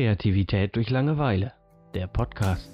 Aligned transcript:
Kreativität 0.00 0.76
durch 0.76 0.88
Langeweile. 0.88 1.52
Der 1.92 2.06
Podcast. 2.06 2.70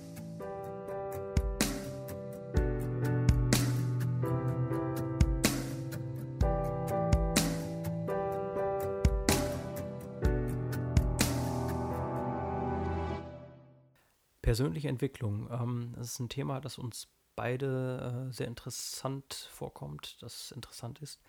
Persönliche 14.41 14.87
Entwicklung. 14.87 15.51
Ähm, 15.51 15.95
das 15.97 16.13
ist 16.13 16.21
ein 16.21 16.29
Thema, 16.29 16.61
das 16.61 16.79
uns 16.79 17.09
beide 17.35 18.29
äh, 18.29 18.33
sehr 18.33 18.47
interessant 18.47 19.49
vorkommt, 19.51 20.23
das 20.23 20.53
interessant 20.53 21.01
ist. 21.01 21.21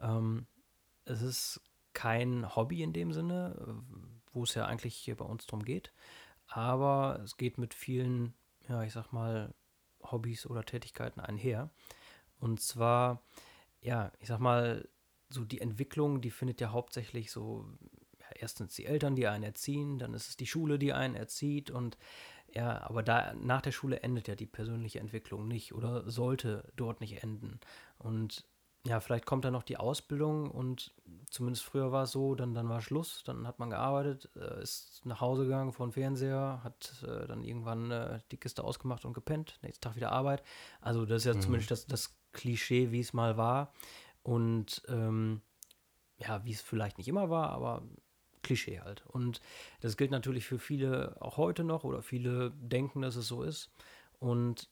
Ähm, 0.00 0.46
es 1.06 1.22
ist 1.22 1.60
kein 1.92 2.54
Hobby 2.54 2.84
in 2.84 2.92
dem 2.92 3.12
Sinne, 3.12 3.82
wo 4.32 4.44
es 4.44 4.54
ja 4.54 4.66
eigentlich 4.66 4.94
hier 4.94 5.16
bei 5.16 5.24
uns 5.24 5.46
drum 5.46 5.64
geht, 5.64 5.92
aber 6.46 7.20
es 7.24 7.36
geht 7.36 7.58
mit 7.58 7.74
vielen, 7.74 8.34
ja, 8.68 8.82
ich 8.82 8.92
sag 8.92 9.12
mal, 9.12 9.54
Hobbys 10.02 10.46
oder 10.46 10.64
Tätigkeiten 10.64 11.20
einher. 11.20 11.70
Und 12.38 12.60
zwar, 12.60 13.22
ja, 13.80 14.12
ich 14.18 14.28
sag 14.28 14.40
mal, 14.40 14.88
so 15.28 15.44
die 15.44 15.60
Entwicklung, 15.60 16.20
die 16.20 16.30
findet 16.30 16.60
ja 16.60 16.70
hauptsächlich 16.72 17.30
so, 17.30 17.66
ja, 18.18 18.26
erstens 18.34 18.74
die 18.74 18.86
Eltern, 18.86 19.14
die 19.14 19.28
einen 19.28 19.44
erziehen, 19.44 19.98
dann 19.98 20.14
ist 20.14 20.28
es 20.28 20.36
die 20.36 20.46
Schule, 20.46 20.78
die 20.78 20.92
einen 20.92 21.14
erzieht 21.14 21.70
und 21.70 21.98
ja, 22.52 22.82
aber 22.82 23.02
da 23.04 23.34
nach 23.34 23.62
der 23.62 23.70
Schule 23.70 24.00
endet 24.02 24.26
ja 24.26 24.34
die 24.34 24.46
persönliche 24.46 24.98
Entwicklung 24.98 25.46
nicht 25.46 25.72
oder 25.72 26.10
sollte 26.10 26.72
dort 26.74 27.00
nicht 27.00 27.22
enden. 27.22 27.60
Und 27.98 28.44
ja, 28.86 29.00
vielleicht 29.00 29.26
kommt 29.26 29.44
dann 29.44 29.52
noch 29.52 29.62
die 29.62 29.76
Ausbildung 29.76 30.50
und 30.50 30.94
zumindest 31.28 31.64
früher 31.64 31.92
war 31.92 32.04
es 32.04 32.12
so, 32.12 32.34
dann, 32.34 32.54
dann 32.54 32.68
war 32.68 32.80
Schluss, 32.80 33.22
dann 33.24 33.46
hat 33.46 33.58
man 33.58 33.68
gearbeitet, 33.68 34.30
äh, 34.36 34.62
ist 34.62 35.04
nach 35.04 35.20
Hause 35.20 35.44
gegangen 35.44 35.72
vor 35.72 35.86
den 35.86 35.92
Fernseher, 35.92 36.60
hat 36.64 37.02
äh, 37.02 37.26
dann 37.26 37.44
irgendwann 37.44 37.90
äh, 37.90 38.20
die 38.30 38.38
Kiste 38.38 38.64
ausgemacht 38.64 39.04
und 39.04 39.12
gepennt, 39.12 39.58
nächsten 39.62 39.82
Tag 39.82 39.96
wieder 39.96 40.12
Arbeit. 40.12 40.42
Also 40.80 41.04
das 41.04 41.18
ist 41.18 41.24
ja 41.26 41.34
mhm. 41.34 41.40
zumindest 41.42 41.70
das, 41.70 41.86
das 41.86 42.16
Klischee, 42.32 42.90
wie 42.90 43.00
es 43.00 43.12
mal 43.12 43.36
war. 43.36 43.72
Und 44.22 44.82
ähm, 44.88 45.42
ja, 46.16 46.44
wie 46.44 46.52
es 46.52 46.62
vielleicht 46.62 46.98
nicht 46.98 47.08
immer 47.08 47.28
war, 47.28 47.50
aber 47.50 47.82
Klischee 48.42 48.80
halt. 48.80 49.04
Und 49.06 49.40
das 49.80 49.98
gilt 49.98 50.10
natürlich 50.10 50.46
für 50.46 50.58
viele 50.58 51.16
auch 51.20 51.36
heute 51.36 51.64
noch 51.64 51.84
oder 51.84 52.02
viele 52.02 52.50
denken, 52.52 53.02
dass 53.02 53.16
es 53.16 53.28
so 53.28 53.42
ist. 53.42 53.70
Und 54.18 54.70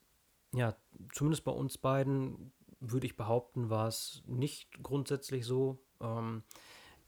ja, 0.54 0.74
zumindest 1.12 1.44
bei 1.44 1.52
uns 1.52 1.76
beiden 1.76 2.52
würde 2.80 3.06
ich 3.06 3.16
behaupten, 3.16 3.70
war 3.70 3.88
es 3.88 4.22
nicht 4.26 4.82
grundsätzlich 4.82 5.44
so. 5.44 5.78
Ähm, 6.00 6.42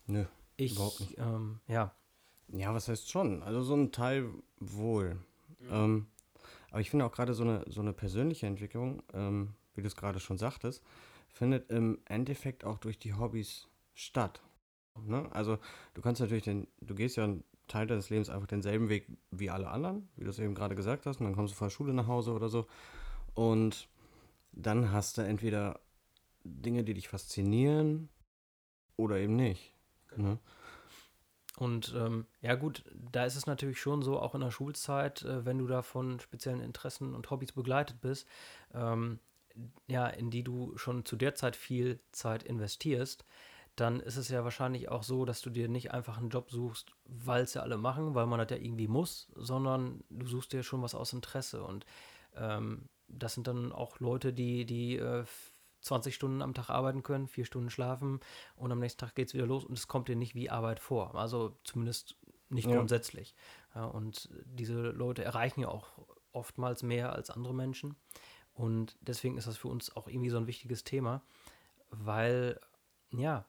Nö, 0.07 0.25
ich, 0.57 0.73
überhaupt 0.73 1.01
nicht. 1.01 1.19
Ähm, 1.19 1.61
ja. 1.69 1.95
Ja, 2.49 2.75
was 2.75 2.89
heißt 2.89 3.11
schon? 3.11 3.43
Also 3.43 3.63
so 3.63 3.75
ein 3.75 3.93
Teil 3.93 4.29
wohl. 4.59 5.15
Mhm. 5.61 5.69
Ähm, 5.71 6.07
aber 6.71 6.81
ich 6.81 6.91
finde 6.91 7.05
auch 7.05 7.13
gerade 7.13 7.35
so 7.35 7.45
eine, 7.45 7.65
so 7.69 7.81
eine 7.81 7.93
persönliche 7.93 8.47
Entwicklung, 8.47 9.03
ähm, 9.13 9.55
wie 9.75 9.83
du 9.83 9.87
es 9.87 9.97
gerade 9.97 10.21
schon 10.21 10.39
sagtest, 10.39 10.83
findet 11.29 11.71
im 11.71 11.99
Endeffekt 12.07 12.65
auch 12.65 12.79
durch 12.79 12.99
die 12.99 13.15
Hobbys 13.15 13.69
statt. 13.95 14.41
Ne? 15.05 15.29
Also 15.33 15.59
du 15.95 16.03
kannst 16.03 16.21
natürlich 16.21 16.45
den, 16.45 16.67
du 16.81 16.95
gehst 16.95 17.17
ja 17.17 17.25
einen 17.25 17.45
Teil 17.69 17.87
deines 17.87 18.11
Lebens 18.11 18.29
einfach 18.29 18.49
denselben 18.49 18.89
Weg 18.89 19.07
wie 19.31 19.51
alle 19.51 19.71
anderen, 19.71 20.09
wie 20.17 20.25
du 20.25 20.31
es 20.31 20.39
eben 20.39 20.55
gerade 20.55 20.75
gesagt 20.75 21.07
hast, 21.07 21.21
und 21.21 21.27
dann 21.27 21.35
kommst 21.35 21.55
du 21.55 21.57
von 21.59 21.69
der 21.69 21.75
Schule 21.75 21.95
nach 21.95 22.09
Hause 22.09 22.33
oder 22.33 22.49
so. 22.49 22.67
Und 23.35 23.89
dann 24.53 24.93
hast 24.93 25.19
du 25.19 25.23
entweder 25.23 25.81
Dinge, 26.45 26.85
die 26.85 26.95
dich 26.95 27.09
faszinieren 27.09 28.09
oder 28.97 29.19
eben 29.19 29.37
nicht. 29.37 29.75
Genau. 30.09 30.31
Ne? 30.31 30.39
Und 31.57 31.95
ähm, 31.95 32.27
ja 32.41 32.55
gut, 32.55 32.85
da 32.95 33.27
ist 33.27 33.37
es 33.37 33.47
natürlich 33.47 33.81
schon 33.81 34.01
so, 34.03 34.19
auch 34.19 34.35
in 34.35 34.41
der 34.41 34.51
Schulzeit, 34.51 35.23
äh, 35.23 35.45
wenn 35.45 35.59
du 35.59 35.67
da 35.67 35.83
von 35.83 36.19
speziellen 36.19 36.61
Interessen 36.61 37.15
und 37.15 37.31
Hobbys 37.31 37.53
begleitet 37.53 38.01
bist, 38.01 38.27
ähm, 38.73 39.19
ja, 39.87 40.07
in 40.07 40.31
die 40.31 40.43
du 40.43 40.77
schon 40.79 41.05
zu 41.05 41.17
der 41.17 41.35
Zeit 41.35 41.57
viel 41.57 42.01
Zeit 42.13 42.45
investierst, 42.45 43.27
dann 43.77 44.01
ist 44.01 44.17
es 44.17 44.29
ja 44.29 44.43
wahrscheinlich 44.45 44.89
auch 44.89 45.03
so, 45.03 45.25
dass 45.25 45.43
du 45.43 45.51
dir 45.51 45.69
nicht 45.69 45.93
einfach 45.93 46.19
einen 46.19 46.31
Job 46.31 46.51
suchst, 46.51 46.93
weil 47.05 47.43
es 47.43 47.55
ja 47.55 47.63
alle 47.63 47.79
machen, 47.79 48.15
weil 48.15 48.27
man 48.27 48.39
das 48.39 48.51
ja 48.51 48.57
irgendwie 48.57 48.89
muss, 48.89 49.29
sondern 49.35 50.03
du 50.09 50.27
suchst 50.27 50.53
dir 50.53 50.63
schon 50.63 50.83
was 50.83 50.95
aus 50.95 51.13
Interesse. 51.13 51.63
Und 51.63 51.85
ähm, 52.37 52.89
das 53.13 53.35
sind 53.35 53.47
dann 53.47 53.73
auch 53.73 54.01
Leute, 54.01 54.33
die, 54.33 54.65
die 54.65 54.97
äh, 54.97 55.25
20 55.81 56.15
Stunden 56.15 56.43
am 56.43 56.55
Tag 56.55 56.71
arbeiten 56.71 57.03
können, 57.03 57.27
vier 57.27 57.45
Stunden 57.45 57.71
schlafen 57.71 58.21
und 58.57 58.71
am 58.71 58.79
nächsten 58.79 59.01
Tag 59.01 59.15
geht 59.15 59.29
es 59.29 59.35
wieder 59.35 59.47
los 59.47 59.65
und 59.65 59.79
es 59.79 59.89
kommt 59.89 60.09
dir 60.09 60.17
nicht 60.17 60.35
wie 60.35 60.51
Arbeit 60.51 60.81
vor. 60.81 61.15
Also 61.15 61.57
zumindest 61.65 62.17
nicht 62.49 62.69
ja. 62.69 62.77
grundsätzlich. 62.77 63.35
Ja, 63.75 63.85
und 63.85 64.29
diese 64.45 64.75
Leute 64.75 65.25
erreichen 65.25 65.61
ja 65.61 65.69
auch 65.69 65.87
oftmals 66.33 66.83
mehr 66.83 67.13
als 67.13 67.31
andere 67.31 67.55
Menschen. 67.55 67.97
Und 68.53 68.97
deswegen 69.01 69.39
ist 69.39 69.47
das 69.47 69.57
für 69.57 69.69
uns 69.69 69.97
auch 69.97 70.09
irgendwie 70.09 70.31
so 70.31 70.37
ein 70.37 70.47
wichtiges 70.47 70.85
Thema, 70.85 71.23
weil, 71.91 72.61
ja, 73.11 73.47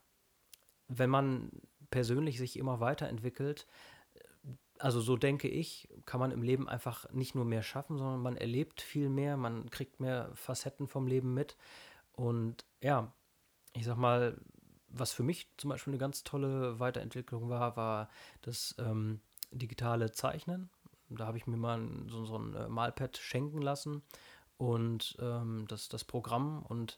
wenn 0.88 1.10
man 1.10 1.52
persönlich 1.90 2.38
sich 2.38 2.58
immer 2.58 2.80
weiterentwickelt, 2.80 3.68
also 4.82 5.02
so 5.02 5.18
denke 5.18 5.48
ich, 5.48 5.88
kann 6.06 6.20
man 6.20 6.32
im 6.32 6.42
Leben 6.42 6.68
einfach 6.68 7.10
nicht 7.12 7.36
nur 7.36 7.46
mehr 7.46 7.64
schaffen, 7.64 7.98
sondern 7.98 8.22
man 8.22 8.38
erlebt 8.38 8.82
viel 8.82 9.10
mehr, 9.10 9.38
man 9.38 9.70
kriegt 9.70 10.00
mehr 10.00 10.32
Facetten 10.36 10.88
vom 10.88 11.08
Leben 11.08 11.34
mit. 11.34 11.58
Und 12.14 12.66
ja, 12.82 13.14
ich 13.74 13.86
sag 13.86 13.98
mal, 13.98 14.38
was 14.90 15.14
für 15.14 15.24
mich 15.24 15.48
zum 15.58 15.70
Beispiel 15.70 15.92
eine 15.92 16.00
ganz 16.00 16.24
tolle 16.24 16.80
Weiterentwicklung 16.80 17.50
war, 17.50 17.78
war 17.78 18.10
das 18.42 18.76
ähm, 18.80 19.22
digitale 19.52 20.12
Zeichnen. 20.12 20.70
Da 21.10 21.28
habe 21.28 21.38
ich 21.38 21.48
mir 21.48 21.58
mal 21.58 21.82
so, 22.08 22.26
so 22.26 22.38
ein 22.38 22.56
äh, 22.56 22.68
Malpad 22.68 23.18
schenken 23.18 23.62
lassen 23.62 24.02
und 24.58 25.18
ähm, 25.20 25.66
das, 25.68 25.90
das 25.90 26.04
Programm. 26.04 26.64
Und 26.64 26.98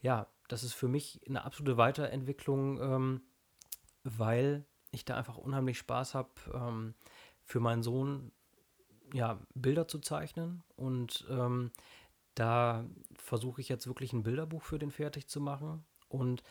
ja, 0.00 0.26
das 0.48 0.64
ist 0.64 0.74
für 0.74 0.88
mich 0.88 1.20
eine 1.28 1.44
absolute 1.44 1.76
Weiterentwicklung. 1.76 2.80
Ähm, 2.80 3.20
weil 4.04 4.64
ich 4.90 5.04
da 5.04 5.16
einfach 5.16 5.38
unheimlich 5.38 5.78
Spaß 5.78 6.14
habe, 6.14 6.30
ähm, 6.52 6.94
für 7.44 7.60
meinen 7.60 7.82
Sohn 7.82 8.32
ja, 9.12 9.38
Bilder 9.54 9.86
zu 9.88 9.98
zeichnen. 10.00 10.62
Und 10.76 11.24
ähm, 11.30 11.70
da 12.34 12.84
versuche 13.16 13.60
ich 13.60 13.68
jetzt 13.68 13.86
wirklich 13.86 14.12
ein 14.12 14.22
Bilderbuch 14.22 14.62
für 14.62 14.78
den 14.78 14.90
fertig 14.90 15.28
zu 15.28 15.40
machen. 15.40 15.84
Und 16.08 16.42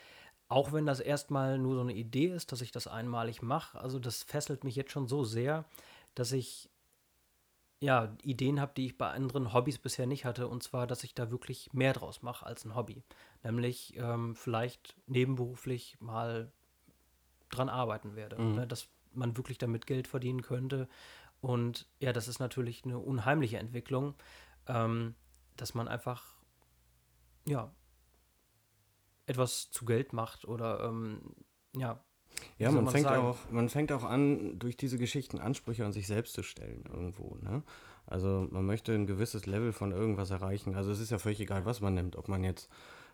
auch 0.48 0.72
wenn 0.72 0.86
das 0.86 1.00
erstmal 1.00 1.58
nur 1.58 1.76
so 1.76 1.82
eine 1.82 1.94
Idee 1.94 2.28
ist, 2.28 2.52
dass 2.52 2.62
ich 2.62 2.72
das 2.72 2.88
einmalig 2.88 3.42
mache, 3.42 3.80
also 3.80 4.00
das 4.00 4.24
fesselt 4.24 4.64
mich 4.64 4.76
jetzt 4.76 4.92
schon 4.92 5.08
so 5.08 5.24
sehr, 5.24 5.66
dass 6.16 6.32
ich 6.32 6.70
ja, 7.84 8.16
Ideen 8.24 8.62
habe, 8.62 8.72
die 8.78 8.86
ich 8.86 8.98
bei 8.98 9.10
anderen 9.10 9.52
Hobbys 9.52 9.78
bisher 9.78 10.08
nicht 10.08 10.24
hatte. 10.24 10.48
Und 10.48 10.64
zwar, 10.64 10.88
dass 10.88 11.04
ich 11.04 11.14
da 11.14 11.32
wirklich 11.32 11.74
mehr 11.74 11.92
draus 11.92 12.22
mache 12.22 12.46
als 12.46 12.64
ein 12.64 12.76
Hobby. 12.76 13.04
Nämlich 13.44 13.94
ähm, 13.98 14.38
vielleicht 14.38 14.96
nebenberuflich 15.08 15.98
mal 16.00 16.50
dran 17.50 17.68
arbeiten 17.68 18.16
werde. 18.16 18.42
Mhm. 18.42 18.56
Ne, 18.56 18.68
dass 18.68 18.88
man 19.16 19.38
wirklich 19.38 19.58
damit 19.58 19.88
Geld 19.88 20.08
verdienen 20.08 20.42
könnte. 20.42 20.88
Und 21.42 21.88
ja, 22.00 22.14
das 22.14 22.28
ist 22.28 22.40
natürlich 22.40 22.86
eine 22.86 23.00
unheimliche 23.00 23.58
Entwicklung, 23.58 24.16
ähm, 24.68 25.16
dass 25.58 25.74
man 25.74 25.88
einfach, 25.88 26.38
ja, 27.46 27.72
etwas 29.26 29.72
zu 29.72 29.86
Geld 29.86 30.14
macht 30.14 30.46
oder, 30.46 30.84
ähm, 30.86 31.22
ja. 31.76 32.04
Ja, 32.58 32.72
man 32.72 32.88
fängt, 32.88 33.08
auch, 33.08 33.38
man 33.52 33.70
fängt 33.70 33.92
auch 33.92 34.04
an, 34.04 34.58
durch 34.58 34.76
diese 34.76 34.98
Geschichten 34.98 35.38
Ansprüche 35.38 35.86
an 35.86 35.94
sich 35.94 36.08
selbst 36.08 36.34
zu 36.34 36.44
stellen 36.44 36.84
irgendwo. 36.92 37.38
Ne? 37.42 37.62
Also 38.08 38.48
man 38.50 38.66
möchte 38.66 38.94
ein 38.94 39.06
gewisses 39.06 39.46
Level 39.46 39.72
von 39.72 39.92
irgendwas 39.92 40.32
erreichen. 40.32 40.76
Also 40.76 40.92
es 40.92 41.00
ist 41.00 41.12
ja 41.12 41.20
völlig 41.20 41.40
egal, 41.40 41.66
was 41.66 41.80
man 41.80 41.94
nimmt. 41.94 42.16
Ob 42.16 42.28
man 42.28 42.44
jetzt 42.44 42.70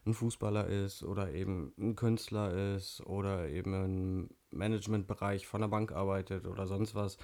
ein 0.06 0.14
Fußballer 0.14 0.68
ist 0.68 1.04
oder 1.04 1.34
eben 1.34 1.74
ein 1.78 1.96
Künstler 1.96 2.76
ist 2.76 3.02
oder 3.06 3.50
eben 3.50 3.74
im 3.74 4.30
Managementbereich 4.52 5.48
von 5.48 5.62
der 5.62 5.68
Bank 5.68 5.92
arbeitet 5.92 6.48
oder 6.48 6.68
sonst 6.68 6.96
was. 6.96 7.18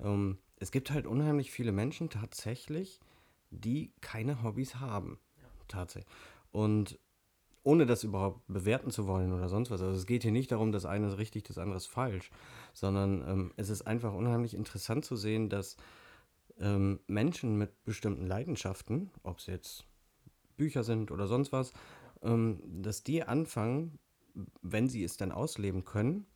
Ähm, 0.00 0.38
es 0.56 0.70
gibt 0.70 0.90
halt 0.90 1.06
unheimlich 1.06 1.50
viele 1.50 1.72
Menschen 1.72 2.10
tatsächlich, 2.10 3.00
die 3.50 3.92
keine 4.00 4.42
Hobbys 4.42 4.76
haben. 4.76 5.18
Ja. 5.36 5.48
Tatsächlich. 5.68 6.12
Und 6.50 6.98
ohne 7.62 7.86
das 7.86 8.04
überhaupt 8.04 8.40
bewerten 8.48 8.90
zu 8.90 9.06
wollen 9.06 9.32
oder 9.32 9.48
sonst 9.48 9.70
was. 9.70 9.82
Also 9.82 9.96
es 9.96 10.06
geht 10.06 10.22
hier 10.22 10.32
nicht 10.32 10.50
darum, 10.52 10.72
das 10.72 10.86
eine 10.86 11.08
ist 11.08 11.18
richtig, 11.18 11.44
das 11.44 11.58
andere 11.58 11.76
ist 11.76 11.86
falsch, 11.86 12.30
sondern 12.72 13.22
ähm, 13.28 13.52
es 13.56 13.68
ist 13.68 13.82
einfach 13.82 14.14
unheimlich 14.14 14.54
interessant 14.54 15.04
zu 15.04 15.16
sehen, 15.16 15.50
dass 15.50 15.76
ähm, 16.60 17.00
Menschen 17.06 17.58
mit 17.58 17.84
bestimmten 17.84 18.26
Leidenschaften, 18.26 19.10
ob 19.22 19.38
es 19.38 19.46
jetzt 19.46 19.84
Bücher 20.56 20.82
sind 20.82 21.10
oder 21.10 21.26
sonst 21.26 21.52
was, 21.52 21.72
dass 22.22 23.04
die 23.04 23.22
anfangen, 23.22 23.98
wenn 24.62 24.88
sie 24.88 25.04
es 25.04 25.16
dann 25.16 25.32
ausleben 25.32 25.84
können, 25.84 26.26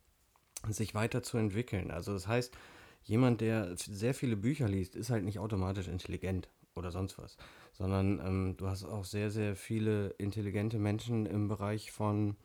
sich 0.67 0.93
weiterzuentwickeln. 0.93 1.91
Also 1.91 2.13
das 2.13 2.27
heißt, 2.27 2.55
jemand, 3.03 3.41
der 3.41 3.75
sehr 3.77 4.13
viele 4.13 4.37
Bücher 4.37 4.67
liest, 4.67 4.95
ist 4.95 5.09
halt 5.09 5.25
nicht 5.25 5.39
automatisch 5.39 5.87
intelligent 5.87 6.49
oder 6.75 6.91
sonst 6.91 7.17
was, 7.17 7.37
sondern 7.73 8.19
ähm, 8.25 8.57
du 8.57 8.67
hast 8.67 8.83
auch 8.83 9.05
sehr, 9.05 9.29
sehr 9.29 9.55
viele 9.55 10.09
intelligente 10.17 10.79
Menschen 10.79 11.25
im 11.25 11.47
Bereich 11.47 11.91
von, 11.91 12.35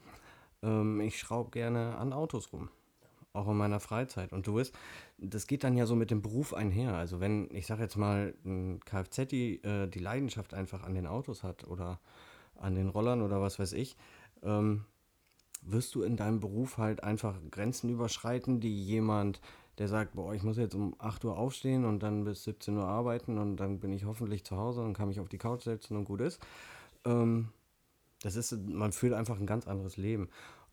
ähm, 0.62 1.00
ich 1.00 1.19
schraube 1.19 1.50
gerne 1.50 1.96
an 1.96 2.12
Autos 2.12 2.52
rum 2.52 2.70
auch 3.38 3.49
in 3.49 3.56
meiner 3.56 3.81
Freizeit. 3.81 4.32
Und 4.32 4.46
du 4.46 4.55
wirst, 4.56 4.75
das 5.19 5.46
geht 5.46 5.64
dann 5.64 5.76
ja 5.76 5.87
so 5.87 5.94
mit 5.94 6.11
dem 6.11 6.23
Beruf 6.23 6.55
einher. 6.55 6.94
Also 6.94 7.20
wenn, 7.20 7.49
ich 7.52 7.67
sage 7.67 7.82
jetzt 7.82 7.96
mal, 7.96 8.34
ein 8.44 8.81
Kfz 8.81 9.29
die, 9.29 9.62
äh, 9.62 9.87
die 9.88 9.99
Leidenschaft 9.99 10.55
einfach 10.55 10.82
an 10.82 10.94
den 10.94 11.06
Autos 11.06 11.43
hat 11.43 11.67
oder 11.67 12.00
an 12.58 12.75
den 12.75 12.88
Rollern 12.88 13.22
oder 13.22 13.40
was 13.40 13.58
weiß 13.58 13.72
ich, 13.72 13.96
ähm, 14.43 14.84
wirst 15.62 15.94
du 15.94 16.02
in 16.02 16.16
deinem 16.16 16.40
Beruf 16.40 16.78
halt 16.78 17.02
einfach 17.02 17.37
Grenzen 17.50 17.90
überschreiten, 17.90 18.60
die 18.60 18.84
jemand, 18.84 19.40
der 19.78 19.88
sagt, 19.88 20.14
boah, 20.14 20.34
ich 20.34 20.43
muss 20.43 20.56
jetzt 20.56 20.75
um 20.75 20.94
8 20.99 21.25
Uhr 21.25 21.37
aufstehen 21.37 21.84
und 21.84 22.02
dann 22.02 22.25
bis 22.25 22.44
17 22.44 22.76
Uhr 22.76 22.87
arbeiten 22.87 23.38
und 23.38 23.56
dann 23.56 23.81
bin 23.81 23.93
ich 23.93 24.05
hoffentlich 24.05 24.44
zu 24.44 24.56
Hause 24.56 24.82
und 24.82 24.94
kann 24.94 25.08
mich 25.08 25.20
auf 25.20 25.28
die 25.28 25.38
Couch 25.38 25.62
setzen 25.62 25.96
und 25.96 26.05
gut 26.05 26.20
ist. 26.20 26.40
Ähm, 27.05 27.49
das 28.22 28.37
ist, 28.37 28.52
man 28.52 28.93
führt 28.93 29.14
einfach 29.14 29.38
ein 29.38 29.46
ganz 29.46 29.66
anderes 29.66 29.96
Leben. 29.96 30.28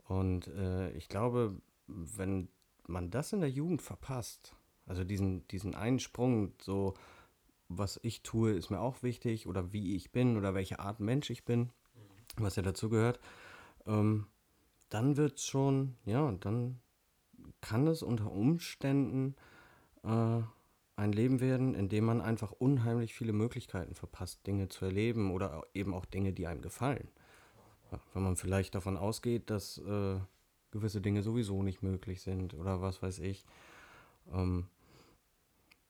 Und 0.08 0.48
äh, 0.48 0.92
ich 0.92 1.10
glaube, 1.10 1.56
wenn 1.88 2.48
man 2.88 3.12
das 3.12 3.34
in 3.34 3.42
der 3.42 3.50
Jugend 3.50 3.82
verpasst, 3.82 4.56
also 4.88 5.04
diesen, 5.04 5.48
diesen 5.48 5.76
einen 5.76 6.00
Sprung, 6.00 6.54
so 6.62 6.94
was 7.68 8.00
ich 8.04 8.22
tue, 8.24 8.52
ist 8.52 8.70
mir 8.70 8.80
auch 8.80 9.04
wichtig 9.04 9.48
oder 9.48 9.74
wie 9.74 9.96
ich 9.96 10.12
bin 10.12 10.38
oder 10.38 10.54
welche 10.54 10.80
Art 10.80 11.00
Mensch 11.00 11.30
ich 11.30 11.46
bin, 11.46 11.72
was 12.38 12.56
ja 12.56 12.64
dazu 12.64 12.90
gehört, 12.90 13.20
ähm, 13.86 14.28
dann 14.90 15.18
wird 15.18 15.38
es 15.38 15.46
schon, 15.46 15.96
ja, 16.06 16.32
dann 16.32 16.80
kann 17.62 17.88
es 17.88 18.04
unter 18.04 18.32
Umständen 18.32 19.36
äh, 20.04 20.42
ein 20.96 21.12
Leben 21.12 21.42
werden, 21.42 21.76
in 21.76 21.90
dem 21.90 22.06
man 22.06 22.22
einfach 22.22 22.52
unheimlich 22.52 23.14
viele 23.14 23.34
Möglichkeiten 23.34 23.96
verpasst, 23.96 24.46
Dinge 24.48 24.70
zu 24.70 24.86
erleben 24.86 25.32
oder 25.32 25.64
eben 25.74 25.94
auch 25.94 26.06
Dinge, 26.06 26.34
die 26.34 26.48
einem 26.48 26.62
gefallen. 26.62 27.10
Ja, 27.92 28.00
wenn 28.14 28.24
man 28.24 28.36
vielleicht 28.36 28.76
davon 28.76 28.98
ausgeht, 28.98 29.50
dass 29.50 29.78
äh, 29.80 30.20
gewisse 30.72 31.02
Dinge 31.02 31.22
sowieso 31.22 31.64
nicht 31.64 31.84
möglich 31.84 32.22
sind 32.22 32.54
oder 32.54 32.82
was 32.82 33.02
weiß 33.02 33.20
ich. 33.20 33.46
Ähm, 34.32 34.68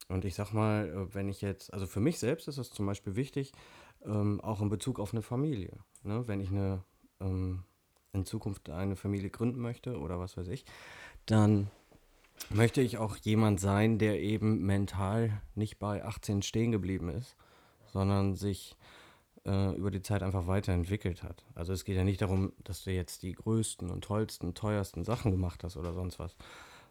und 0.07 0.25
ich 0.25 0.35
sag 0.35 0.53
mal, 0.53 0.87
äh, 0.89 1.15
wenn 1.15 1.29
ich 1.29 1.41
jetzt, 1.41 1.73
also 1.73 1.87
für 1.87 1.99
mich 1.99 2.19
selbst 2.19 2.47
ist 2.47 2.57
das 2.57 2.71
zum 2.71 2.85
Beispiel 2.85 3.15
wichtig, 3.15 3.51
ähm, 4.05 4.39
auch 4.41 4.61
in 4.61 4.69
Bezug 4.69 4.99
auf 4.99 5.13
eine 5.13 5.21
Familie. 5.21 5.79
Ne? 6.03 6.27
Wenn 6.27 6.39
ich 6.39 6.49
eine 6.49 6.83
ähm, 7.19 7.63
in 8.13 8.25
Zukunft 8.25 8.69
eine 8.69 8.95
Familie 8.95 9.29
gründen 9.29 9.59
möchte 9.59 9.99
oder 9.99 10.19
was 10.19 10.37
weiß 10.37 10.47
ich, 10.47 10.65
dann 11.25 11.69
möchte 12.49 12.81
ich 12.81 12.97
auch 12.97 13.17
jemand 13.17 13.59
sein, 13.59 13.97
der 13.97 14.21
eben 14.21 14.65
mental 14.65 15.41
nicht 15.53 15.79
bei 15.79 16.03
18 16.03 16.41
stehen 16.41 16.71
geblieben 16.71 17.09
ist, 17.09 17.35
sondern 17.85 18.35
sich 18.35 18.77
äh, 19.45 19.75
über 19.75 19.91
die 19.91 20.01
Zeit 20.01 20.23
einfach 20.23 20.47
weiterentwickelt 20.47 21.23
hat. 21.23 21.45
Also 21.55 21.73
es 21.73 21.85
geht 21.85 21.95
ja 21.95 22.03
nicht 22.03 22.21
darum, 22.21 22.53
dass 22.63 22.83
du 22.83 22.91
jetzt 22.91 23.23
die 23.23 23.33
größten 23.33 23.89
und 23.89 24.03
tollsten, 24.03 24.53
teuersten 24.53 25.03
Sachen 25.03 25.31
gemacht 25.31 25.63
hast 25.63 25.77
oder 25.77 25.93
sonst 25.93 26.19
was, 26.19 26.35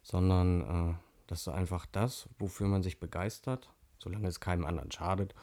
sondern 0.03 0.61
äh, 0.61 0.95
dass 1.27 1.45
du 1.45 1.51
einfach 1.51 1.87
das, 1.87 2.29
wofür 2.39 2.67
man 2.67 2.83
sich 2.83 3.01
begeistert, 3.01 3.71
solange 3.99 4.29
es 4.29 4.41
keinem 4.41 4.67
anderen 4.67 4.93
schadet, 4.93 5.35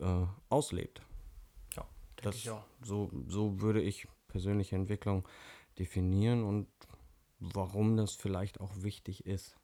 äh, 0.00 0.26
auslebt. 0.48 1.02
Ja, 1.76 1.86
das, 2.16 2.36
ich 2.36 2.50
auch. 2.50 2.64
So, 2.82 3.10
so 3.28 3.60
würde 3.60 3.80
ich 3.80 4.08
persönliche 4.28 4.76
Entwicklung 4.76 5.26
definieren 5.78 6.44
und 6.44 6.68
warum 7.38 7.96
das 7.96 8.14
vielleicht 8.14 8.60
auch 8.60 8.70
wichtig 8.76 9.26
ist. 9.26 9.56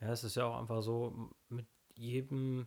Ja, 0.00 0.08
es 0.08 0.24
ist 0.24 0.34
ja 0.34 0.44
auch 0.44 0.58
einfach 0.58 0.82
so, 0.82 1.30
mit 1.48 1.66
jedem, 1.94 2.66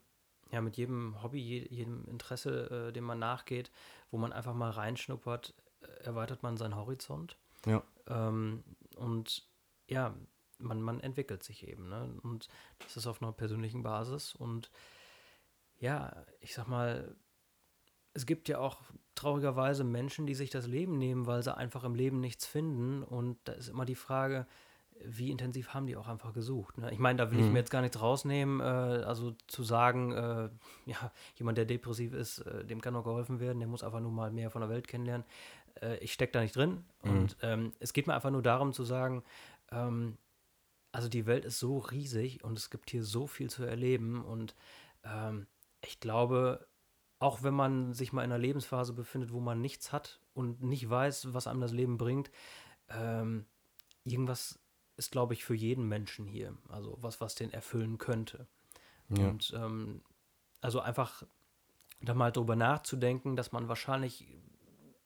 ja, 0.52 0.62
mit 0.62 0.78
jedem 0.78 1.22
Hobby, 1.22 1.68
jedem 1.70 2.06
Interesse, 2.06 2.88
äh, 2.88 2.94
dem 2.94 3.04
man 3.04 3.20
nachgeht, 3.20 3.72
wo 4.10 4.18
man 4.18 4.32
einfach 4.32 4.54
mal 4.54 4.72
reinschnuppert, 4.72 5.54
äh, 5.82 6.04
erweitert 6.06 6.44
man 6.44 6.56
seinen 6.56 6.78
Horizont. 6.78 7.38
Ja. 7.66 7.84
Ähm, 8.08 8.64
und 8.96 9.50
ja, 9.88 10.16
man, 10.58 10.82
man 10.82 11.00
entwickelt 11.00 11.44
sich 11.44 11.68
eben. 11.68 11.90
Ne? 11.90 12.10
Und 12.24 12.48
das 12.80 12.98
ist 12.98 13.08
auf 13.08 13.22
einer 13.22 13.32
persönlichen 13.32 13.84
Basis. 13.84 14.36
Und 14.36 14.72
ja, 15.80 16.26
ich 16.40 16.54
sag 16.54 16.68
mal, 16.68 17.16
es 18.14 18.26
gibt 18.26 18.48
ja 18.48 18.60
auch 18.60 18.82
traurigerweise 19.14 19.84
Menschen, 19.84 20.26
die 20.26 20.36
sich 20.36 20.50
das 20.50 20.68
Leben 20.68 20.98
nehmen, 20.98 21.26
weil 21.26 21.44
sie 21.44 21.56
einfach 21.56 21.84
im 21.84 21.96
Leben 21.96 22.20
nichts 22.20 22.46
finden. 22.46 23.04
Und 23.04 23.38
da 23.44 23.54
ist 23.54 23.68
immer 23.68 23.86
die 23.86 23.96
Frage, 23.96 24.48
wie 25.04 25.30
intensiv 25.30 25.74
haben 25.74 25.88
die 25.88 25.98
auch 25.98 26.08
einfach 26.08 26.34
gesucht. 26.34 26.78
Ne? 26.78 26.92
Ich 26.92 27.00
meine, 27.00 27.18
da 27.18 27.32
will 27.32 27.40
mhm. 27.40 27.46
ich 27.46 27.52
mir 27.52 27.60
jetzt 27.60 27.72
gar 27.72 27.82
nichts 27.82 28.02
rausnehmen. 28.02 28.62
Äh, 28.62 28.64
also 28.64 29.36
zu 29.48 29.64
sagen, 29.64 30.12
äh, 30.14 30.50
ja, 30.86 31.12
jemand, 31.36 31.58
der 31.58 31.66
depressiv 31.66 32.14
ist, 32.14 32.40
äh, 32.40 32.66
dem 32.66 32.82
kann 32.82 32.96
auch 32.96 33.04
geholfen 33.04 33.40
werden, 33.40 33.60
der 33.60 33.68
muss 33.68 33.84
einfach 33.84 34.00
nur 34.00 34.12
mal 34.12 34.32
mehr 34.32 34.50
von 34.50 34.62
der 34.62 34.70
Welt 34.70 34.88
kennenlernen. 34.88 35.26
Äh, 35.82 35.98
ich 35.98 36.14
stecke 36.14 36.34
da 36.34 36.42
nicht 36.42 36.56
drin. 36.56 36.86
Mhm. 37.04 37.12
Und 37.12 37.38
ähm, 37.42 37.74
es 37.80 37.94
geht 37.94 38.08
mir 38.08 38.14
einfach 38.14 38.32
nur 38.32 38.42
darum 38.42 38.74
zu 38.74 38.84
sagen, 38.84 39.24
ähm, 39.72 40.18
also 40.96 41.10
die 41.10 41.26
Welt 41.26 41.44
ist 41.44 41.60
so 41.60 41.80
riesig 41.80 42.42
und 42.46 42.58
es 42.58 42.70
gibt 42.70 42.90
hier 42.90 43.04
so 43.04 43.28
viel 43.28 43.50
zu 43.50 43.66
erleben. 43.66 44.24
Und 44.24 44.56
ähm, 45.04 45.46
ich 45.82 46.00
glaube, 46.00 46.66
auch 47.20 47.44
wenn 47.44 47.54
man 47.54 47.92
sich 47.94 48.14
mal 48.14 48.24
in 48.24 48.32
einer 48.32 48.40
Lebensphase 48.40 48.94
befindet, 48.94 49.34
wo 49.34 49.42
man 49.42 49.60
nichts 49.60 49.92
hat 49.92 50.22
und 50.34 50.64
nicht 50.64 50.90
weiß, 50.90 51.34
was 51.34 51.48
einem 51.48 51.60
das 51.60 51.74
Leben 51.74 51.98
bringt, 51.98 52.32
ähm, 52.88 53.46
irgendwas 54.06 54.58
ist, 54.96 55.12
glaube 55.12 55.34
ich, 55.34 55.44
für 55.44 55.54
jeden 55.54 55.86
Menschen 55.86 56.28
hier. 56.28 56.58
Also 56.70 56.98
was, 57.02 57.20
was 57.20 57.36
den 57.36 57.52
erfüllen 57.52 57.98
könnte. 57.98 58.48
Ja. 59.10 59.28
Und 59.28 59.54
ähm, 59.54 60.02
also 60.62 60.80
einfach 60.80 61.24
da 62.00 62.14
mal 62.14 62.32
drüber 62.32 62.56
nachzudenken, 62.56 63.36
dass 63.36 63.52
man 63.52 63.68
wahrscheinlich, 63.68 64.30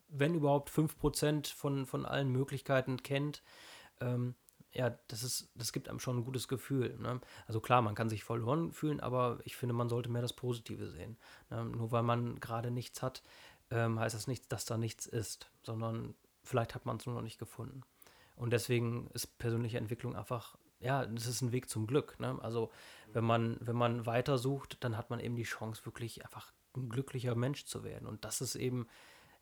wenn 0.07 0.35
überhaupt 0.35 0.69
5% 0.69 1.51
von, 1.51 1.87
von 1.87 2.05
allen 2.05 2.29
Möglichkeiten 2.29 3.01
kennt, 3.01 3.41
ähm, 4.01 4.35
ja, 4.71 4.91
das 5.07 5.23
ist, 5.23 5.49
das 5.55 5.71
gibt 5.71 5.89
einem 5.89 5.99
schon 5.99 6.17
ein 6.17 6.23
gutes 6.23 6.47
Gefühl. 6.47 6.95
Ne? 6.99 7.19
Also 7.47 7.59
klar, 7.59 7.81
man 7.81 7.95
kann 7.95 8.09
sich 8.09 8.23
verloren 8.23 8.71
fühlen, 8.71 8.99
aber 8.99 9.39
ich 9.43 9.55
finde, 9.55 9.73
man 9.73 9.89
sollte 9.89 10.09
mehr 10.09 10.21
das 10.21 10.33
Positive 10.33 10.89
sehen. 10.89 11.17
Ne? 11.49 11.65
Nur 11.65 11.91
weil 11.91 12.03
man 12.03 12.39
gerade 12.39 12.69
nichts 12.69 13.01
hat, 13.01 13.23
ähm, 13.71 13.99
heißt 13.99 14.15
das 14.15 14.27
nicht, 14.27 14.51
dass 14.51 14.65
da 14.65 14.77
nichts 14.77 15.05
ist, 15.05 15.51
sondern 15.63 16.15
vielleicht 16.43 16.75
hat 16.75 16.85
man 16.85 16.97
es 16.97 17.05
nur 17.05 17.15
noch 17.15 17.21
nicht 17.21 17.39
gefunden. 17.39 17.81
Und 18.35 18.51
deswegen 18.51 19.07
ist 19.13 19.37
persönliche 19.37 19.77
Entwicklung 19.77 20.15
einfach, 20.15 20.57
ja, 20.79 21.05
das 21.05 21.27
ist 21.27 21.41
ein 21.41 21.51
Weg 21.51 21.69
zum 21.69 21.87
Glück. 21.87 22.19
Ne? 22.19 22.37
Also 22.41 22.71
wenn 23.11 23.25
man, 23.25 23.57
wenn 23.59 23.75
man 23.75 24.05
weiter 24.05 24.39
dann 24.79 24.97
hat 24.97 25.09
man 25.09 25.19
eben 25.19 25.35
die 25.35 25.43
Chance, 25.43 25.85
wirklich 25.85 26.23
einfach 26.23 26.53
ein 26.75 26.89
glücklicher 26.89 27.35
Mensch 27.35 27.65
zu 27.65 27.83
werden. 27.83 28.07
Und 28.07 28.23
das 28.23 28.39
ist 28.39 28.55
eben, 28.55 28.87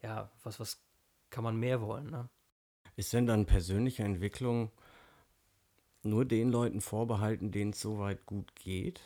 ja, 0.01 0.31
was, 0.43 0.59
was 0.59 0.81
kann 1.29 1.43
man 1.43 1.57
mehr 1.57 1.81
wollen. 1.81 2.09
Ne? 2.09 2.29
Ist 2.95 3.13
denn 3.13 3.27
dann 3.27 3.45
persönliche 3.45 4.03
Entwicklung 4.03 4.71
nur 6.09 6.25
den 6.25 6.51
Leuten 6.51 6.81
vorbehalten, 6.81 7.51
denen 7.51 7.71
es 7.71 7.81
soweit 7.81 8.25
gut 8.25 8.55
geht. 8.55 9.01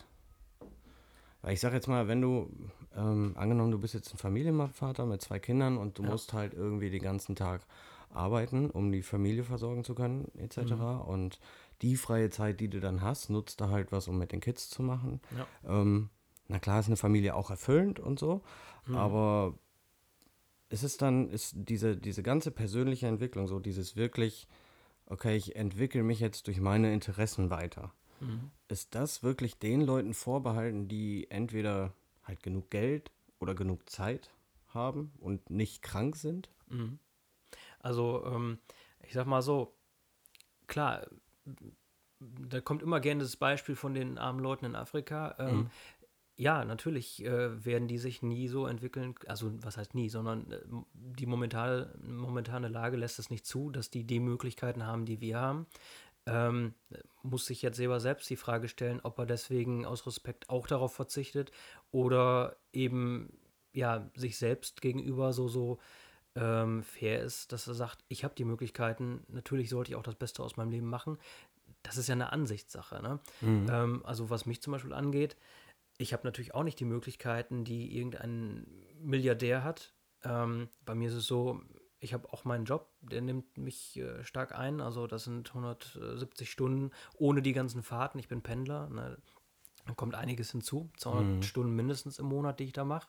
Weil 1.42 1.54
ich 1.54 1.60
sage 1.60 1.74
jetzt 1.74 1.88
mal, 1.88 2.08
wenn 2.08 2.20
du, 2.20 2.48
ähm, 2.96 3.32
angenommen, 3.36 3.72
du 3.72 3.78
bist 3.78 3.94
jetzt 3.94 4.14
ein 4.14 4.18
Familienvater 4.18 5.06
mit 5.06 5.20
zwei 5.22 5.38
Kindern 5.38 5.76
und 5.76 5.98
du 5.98 6.04
ja. 6.04 6.10
musst 6.10 6.32
halt 6.32 6.54
irgendwie 6.54 6.90
den 6.90 7.02
ganzen 7.02 7.34
Tag 7.34 7.66
arbeiten, 8.10 8.70
um 8.70 8.92
die 8.92 9.02
Familie 9.02 9.42
versorgen 9.42 9.84
zu 9.84 9.94
können, 9.94 10.30
etc. 10.36 10.72
Mhm. 10.72 11.00
Und 11.00 11.40
die 11.80 11.96
freie 11.96 12.30
Zeit, 12.30 12.60
die 12.60 12.68
du 12.68 12.80
dann 12.80 13.02
hast, 13.02 13.30
nutzt 13.30 13.60
da 13.60 13.70
halt 13.70 13.90
was, 13.90 14.06
um 14.08 14.18
mit 14.18 14.32
den 14.32 14.40
Kids 14.40 14.70
zu 14.70 14.82
machen. 14.82 15.20
Ja. 15.36 15.80
Ähm, 15.80 16.10
na 16.48 16.58
klar 16.58 16.80
ist 16.80 16.86
eine 16.86 16.96
Familie 16.96 17.34
auch 17.34 17.50
erfüllend 17.50 17.98
und 17.98 18.18
so, 18.18 18.42
mhm. 18.86 18.96
aber 18.96 19.54
es 20.68 20.82
ist 20.82 21.02
dann, 21.02 21.28
ist 21.28 21.54
diese, 21.56 21.96
diese 21.96 22.22
ganze 22.22 22.50
persönliche 22.50 23.06
Entwicklung, 23.06 23.46
so 23.46 23.58
dieses 23.58 23.96
wirklich 23.96 24.48
okay, 25.06 25.36
ich 25.36 25.56
entwickle 25.56 26.02
mich 26.02 26.20
jetzt 26.20 26.46
durch 26.46 26.60
meine 26.60 26.92
Interessen 26.92 27.50
weiter. 27.50 27.92
Mhm. 28.20 28.50
Ist 28.68 28.94
das 28.94 29.22
wirklich 29.22 29.58
den 29.58 29.80
Leuten 29.80 30.14
vorbehalten, 30.14 30.88
die 30.88 31.30
entweder 31.30 31.92
halt 32.24 32.42
genug 32.42 32.70
Geld 32.70 33.10
oder 33.38 33.54
genug 33.54 33.88
Zeit 33.90 34.30
haben 34.68 35.12
und 35.18 35.50
nicht 35.50 35.82
krank 35.82 36.16
sind? 36.16 36.48
Mhm. 36.68 36.98
Also, 37.80 38.24
ähm, 38.26 38.58
ich 39.00 39.12
sag 39.12 39.26
mal 39.26 39.42
so, 39.42 39.74
klar, 40.66 41.06
da 42.20 42.60
kommt 42.60 42.82
immer 42.82 43.00
gerne 43.00 43.22
das 43.22 43.36
Beispiel 43.36 43.74
von 43.74 43.94
den 43.94 44.16
armen 44.16 44.40
Leuten 44.40 44.64
in 44.64 44.76
Afrika. 44.76 45.34
Ähm, 45.38 45.56
mhm 45.56 45.70
ja, 46.42 46.64
natürlich 46.64 47.24
äh, 47.24 47.64
werden 47.64 47.86
die 47.86 47.98
sich 47.98 48.20
nie 48.20 48.48
so 48.48 48.66
entwickeln, 48.66 49.14
also 49.28 49.52
was 49.62 49.76
heißt 49.76 49.94
nie, 49.94 50.08
sondern 50.08 50.50
äh, 50.50 50.58
die 50.92 51.26
momentane, 51.26 51.94
momentane 52.02 52.66
Lage 52.66 52.96
lässt 52.96 53.20
es 53.20 53.30
nicht 53.30 53.46
zu, 53.46 53.70
dass 53.70 53.90
die 53.90 54.02
die 54.02 54.18
Möglichkeiten 54.18 54.84
haben, 54.84 55.06
die 55.06 55.20
wir 55.20 55.38
haben. 55.38 55.66
Ähm, 56.26 56.74
muss 57.22 57.46
sich 57.46 57.62
jetzt 57.62 57.76
selber 57.76 58.00
selbst 58.00 58.28
die 58.28 58.36
Frage 58.36 58.68
stellen, 58.68 58.98
ob 59.04 59.20
er 59.20 59.26
deswegen 59.26 59.86
aus 59.86 60.04
Respekt 60.04 60.50
auch 60.50 60.66
darauf 60.66 60.92
verzichtet 60.92 61.52
oder 61.92 62.56
eben 62.72 63.32
ja 63.72 64.10
sich 64.16 64.36
selbst 64.36 64.82
gegenüber 64.82 65.32
so 65.32 65.46
so 65.46 65.78
ähm, 66.34 66.82
fair 66.82 67.22
ist, 67.22 67.52
dass 67.52 67.68
er 67.68 67.74
sagt, 67.74 68.04
ich 68.08 68.24
habe 68.24 68.34
die 68.34 68.44
Möglichkeiten, 68.44 69.24
natürlich 69.28 69.70
sollte 69.70 69.92
ich 69.92 69.96
auch 69.96 70.02
das 70.02 70.16
Beste 70.16 70.42
aus 70.42 70.56
meinem 70.56 70.70
Leben 70.70 70.88
machen. 70.88 71.18
Das 71.84 71.96
ist 71.96 72.08
ja 72.08 72.14
eine 72.14 72.32
Ansichtssache. 72.32 73.00
Ne? 73.00 73.20
Mhm. 73.40 73.66
Ähm, 73.70 74.02
also 74.04 74.28
was 74.30 74.46
mich 74.46 74.60
zum 74.60 74.72
Beispiel 74.72 74.92
angeht, 74.92 75.36
ich 76.02 76.12
habe 76.12 76.26
natürlich 76.26 76.54
auch 76.54 76.64
nicht 76.64 76.80
die 76.80 76.84
Möglichkeiten, 76.84 77.64
die 77.64 77.96
irgendein 77.96 78.66
Milliardär 79.00 79.62
hat. 79.64 79.94
Ähm, 80.24 80.68
bei 80.84 80.94
mir 80.94 81.08
ist 81.08 81.14
es 81.14 81.26
so, 81.26 81.60
ich 82.00 82.12
habe 82.12 82.32
auch 82.32 82.44
meinen 82.44 82.64
Job, 82.64 82.90
der 83.00 83.20
nimmt 83.20 83.56
mich 83.56 83.96
äh, 83.96 84.24
stark 84.24 84.52
ein. 84.58 84.80
Also 84.80 85.06
das 85.06 85.24
sind 85.24 85.48
170 85.48 86.50
Stunden 86.50 86.90
ohne 87.16 87.40
die 87.40 87.52
ganzen 87.52 87.82
Fahrten. 87.84 88.18
Ich 88.18 88.28
bin 88.28 88.42
Pendler. 88.42 88.88
Ne? 88.88 89.16
Dann 89.86 89.96
kommt 89.96 90.16
einiges 90.16 90.50
hinzu. 90.50 90.90
200 90.96 91.36
mhm. 91.36 91.42
Stunden 91.42 91.76
mindestens 91.76 92.18
im 92.18 92.26
Monat, 92.26 92.58
die 92.58 92.64
ich 92.64 92.72
da 92.72 92.84
mache. 92.84 93.08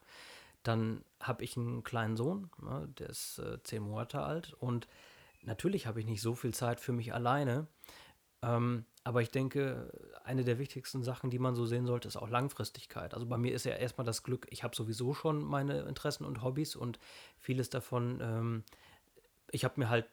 Dann 0.62 1.04
habe 1.20 1.42
ich 1.42 1.56
einen 1.56 1.82
kleinen 1.82 2.16
Sohn, 2.16 2.50
ne? 2.62 2.88
der 2.98 3.10
ist 3.10 3.38
äh, 3.38 3.62
zehn 3.64 3.82
Monate 3.82 4.22
alt. 4.22 4.54
Und 4.54 4.86
natürlich 5.42 5.86
habe 5.88 5.98
ich 5.98 6.06
nicht 6.06 6.22
so 6.22 6.34
viel 6.34 6.54
Zeit 6.54 6.80
für 6.80 6.92
mich 6.92 7.12
alleine. 7.12 7.66
Ähm, 8.42 8.84
aber 9.04 9.22
ich 9.22 9.30
denke, 9.30 9.92
eine 10.24 10.44
der 10.44 10.58
wichtigsten 10.58 11.02
Sachen, 11.02 11.30
die 11.30 11.38
man 11.38 11.54
so 11.54 11.66
sehen 11.66 11.86
sollte, 11.86 12.08
ist 12.08 12.16
auch 12.16 12.28
Langfristigkeit. 12.28 13.14
Also 13.14 13.26
bei 13.26 13.36
mir 13.36 13.54
ist 13.54 13.64
ja 13.64 13.74
erstmal 13.74 14.06
das 14.06 14.22
Glück, 14.22 14.46
ich 14.50 14.64
habe 14.64 14.74
sowieso 14.74 15.14
schon 15.14 15.44
meine 15.44 15.82
Interessen 15.82 16.24
und 16.24 16.42
Hobbys 16.42 16.74
und 16.74 16.98
vieles 17.38 17.70
davon 17.70 18.20
ähm, 18.22 18.64
ich 19.54 19.64
habe 19.64 19.74
mir 19.78 19.88
halt, 19.88 20.06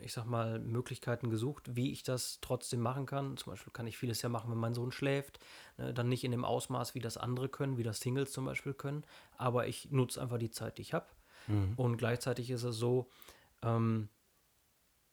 ich 0.00 0.12
sag 0.12 0.26
mal, 0.26 0.58
Möglichkeiten 0.58 1.30
gesucht, 1.30 1.74
wie 1.74 1.92
ich 1.92 2.02
das 2.02 2.38
trotzdem 2.42 2.80
machen 2.80 3.06
kann. 3.06 3.38
Zum 3.38 3.52
Beispiel 3.52 3.72
kann 3.72 3.86
ich 3.86 3.96
vieles 3.96 4.20
ja 4.20 4.28
machen, 4.28 4.50
wenn 4.50 4.58
mein 4.58 4.74
Sohn 4.74 4.92
schläft. 4.92 5.38
Ne, 5.78 5.94
dann 5.94 6.10
nicht 6.10 6.24
in 6.24 6.30
dem 6.30 6.44
Ausmaß, 6.44 6.94
wie 6.94 7.00
das 7.00 7.16
andere 7.16 7.48
können, 7.48 7.78
wie 7.78 7.82
das 7.82 8.00
Singles 8.00 8.32
zum 8.32 8.44
Beispiel 8.44 8.74
können. 8.74 9.04
Aber 9.38 9.66
ich 9.66 9.90
nutze 9.90 10.20
einfach 10.20 10.36
die 10.36 10.50
Zeit, 10.50 10.76
die 10.76 10.82
ich 10.82 10.92
habe. 10.92 11.06
Mhm. 11.46 11.72
Und 11.76 11.96
gleichzeitig 11.96 12.50
ist 12.50 12.64
es 12.64 12.76
so, 12.76 13.08
ähm, 13.62 14.10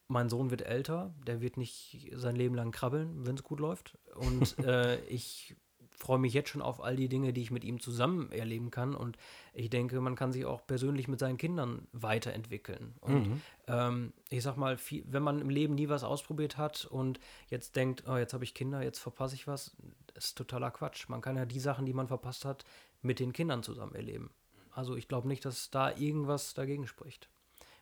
mein 0.10 0.28
Sohn 0.28 0.50
wird 0.50 0.63
älter, 0.63 1.13
der 1.25 1.39
wird 1.39 1.56
nicht 1.56 2.10
sein 2.16 2.36
Leben 2.36 2.56
lang 2.56 2.72
krabbeln, 2.72 3.25
wenn 3.25 3.36
es 3.36 3.44
gut 3.44 3.60
läuft. 3.60 3.98
Und 4.16 4.58
äh, 4.66 5.00
ich 5.06 5.56
freue 5.92 6.18
mich 6.18 6.34
jetzt 6.34 6.50
schon 6.50 6.62
auf 6.62 6.82
all 6.82 6.96
die 6.96 7.10
Dinge, 7.10 7.32
die 7.32 7.42
ich 7.42 7.51
mit 7.51 7.63
ihm 7.63 7.80
zusammen 7.80 8.32
erleben 8.32 8.72
kann. 8.72 8.96
Und 8.96 9.18
ich 9.54 9.70
denke, 9.70 10.01
man 10.01 10.16
kann 10.16 10.32
sich 10.32 10.46
auch 10.46 10.66
persönlich 10.66 11.08
mit 11.08 11.20
seinen 11.20 11.38
Kindern 11.38 11.88
weiterentwickeln. 11.92 12.96
Und 13.01 13.28
mhm. 13.28 13.42
ähm, 13.68 14.13
ich 14.30 14.42
sag 14.42 14.58
mal, 14.58 14.78
viel, 14.78 15.04
wenn 15.08 15.22
man 15.22 15.39
im 15.39 15.50
Leben 15.50 15.75
nie 15.75 15.89
was 15.89 16.04
ausprobiert 16.04 16.58
hat 16.58 16.86
und 16.86 17.20
jetzt 17.50 17.75
denkt, 17.75 18.06
oh, 18.08 18.18
jetzt 18.18 18.34
habe 18.34 18.44
ich 18.44 18.56
Kinder, 18.56 18.82
jetzt 18.82 19.00
verpasse 19.00 19.36
ich 19.36 19.46
was, 19.46 19.75
ist 20.16 20.38
totaler 20.38 20.72
Quatsch. 20.72 21.08
Man 21.08 21.22
kann 21.22 21.38
ja 21.38 21.46
die 21.46 21.60
Sachen, 21.60 21.86
die 21.86 21.94
man 21.94 22.08
verpasst 22.08 22.46
hat, 22.46 22.66
mit 23.01 23.20
den 23.20 23.34
Kindern 23.34 23.62
zusammen 23.62 23.94
erleben. 23.94 24.32
Also 24.72 24.96
ich 24.96 25.08
glaube 25.08 25.28
nicht, 25.28 25.46
dass 25.46 25.70
da 25.70 25.96
irgendwas 25.96 26.54
dagegen 26.56 26.88
spricht. 26.88 27.30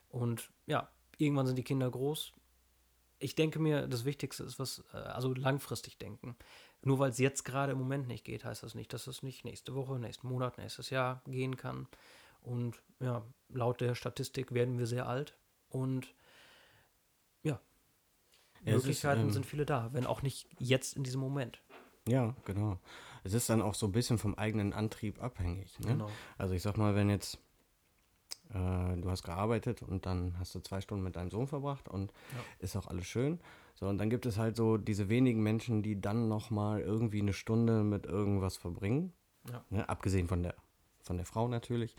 Und 0.10 0.50
ja, 0.66 0.90
irgendwann 1.18 1.48
sind 1.48 1.58
die 1.58 1.64
Kinder 1.64 1.90
groß. 1.90 2.34
Ich 3.20 3.36
denke 3.36 3.60
mir, 3.60 3.88
das 3.88 4.06
Wichtigste 4.06 4.44
ist 4.44 4.60
was, 4.60 4.84
äh, 4.94 4.98
also 4.98 5.34
langfristig 5.34 5.98
denken. 5.98 6.36
Nur 6.84 7.00
weil 7.00 7.10
es 7.10 7.18
jetzt 7.18 7.44
gerade 7.44 7.72
im 7.72 7.80
Moment 7.80 8.08
nicht 8.08 8.24
geht, 8.24 8.46
heißt 8.46 8.64
das 8.64 8.76
nicht, 8.76 8.94
dass 8.94 9.08
es 9.08 9.24
nicht 9.24 9.44
nächste 9.44 9.74
Woche, 9.76 10.00
nächsten 10.00 10.28
Monat, 10.28 10.58
nächstes 10.58 10.90
Jahr 10.90 11.22
gehen 11.26 11.58
kann. 11.58 11.88
Und 12.42 12.82
ja, 13.00 13.24
laut 13.50 13.82
der 13.82 13.96
Statistik 13.96 14.54
werden 14.54 14.78
wir 14.78 14.86
sehr 14.86 15.08
alt 15.08 15.36
und 15.70 16.08
ja, 17.44 17.60
ja 18.64 18.74
Möglichkeiten 18.74 19.22
ist, 19.22 19.28
ähm, 19.28 19.32
sind 19.34 19.46
viele 19.46 19.66
da, 19.66 19.92
wenn 19.94 20.06
auch 20.06 20.22
nicht 20.22 20.48
jetzt 20.60 20.96
in 20.96 21.04
diesem 21.04 21.20
Moment. 21.20 21.62
Ja, 22.08 22.36
genau. 22.46 22.80
Es 23.24 23.34
ist 23.34 23.50
dann 23.50 23.62
auch 23.62 23.74
so 23.74 23.88
ein 23.88 23.92
bisschen 23.92 24.18
vom 24.18 24.36
eigenen 24.36 24.72
Antrieb 24.72 25.22
abhängig. 25.22 25.78
Ne? 25.80 25.88
Genau. 25.88 26.10
Also 26.38 26.54
ich 26.54 26.62
sag 26.62 26.78
mal, 26.78 26.96
wenn 26.96 27.10
jetzt 27.10 27.40
äh, 28.54 28.98
du 28.98 29.10
hast 29.10 29.24
gearbeitet 29.24 29.84
und 29.84 30.06
dann 30.06 30.36
hast 30.40 30.56
du 30.56 30.60
zwei 30.60 30.82
Stunden 30.82 31.04
mit 31.04 31.16
deinem 31.16 31.32
Sohn 31.32 31.48
verbracht 31.48 31.90
und 31.90 32.12
ja. 32.12 32.40
ist 32.60 32.76
auch 32.76 32.88
alles 32.88 33.06
schön. 33.06 33.40
So, 33.76 33.88
und 33.88 34.00
dann 34.00 34.10
gibt 34.10 34.26
es 34.26 34.38
halt 34.38 34.56
so 34.56 34.78
diese 34.78 35.10
wenigen 35.10 35.44
Menschen, 35.44 35.84
die 35.84 36.02
dann 36.02 36.28
nochmal 36.28 36.82
irgendwie 36.82 37.22
eine 37.22 37.34
Stunde 37.34 37.84
mit 37.84 38.06
irgendwas 38.06 38.58
verbringen. 38.58 39.14
Ja. 39.50 39.64
Ne, 39.70 39.88
abgesehen 39.88 40.28
von 40.28 40.44
der, 40.44 40.56
von 41.02 41.18
der 41.18 41.26
Frau 41.26 41.48
natürlich. 41.48 41.96